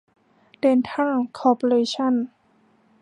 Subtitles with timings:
[0.59, 2.13] เดนทัล คอร์ปอเรชั่น